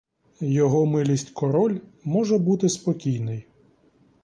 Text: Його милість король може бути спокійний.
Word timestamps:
Його 0.41 0.85
милість 0.85 1.29
король 1.29 1.79
може 2.03 2.37
бути 2.37 2.69
спокійний. 2.69 3.45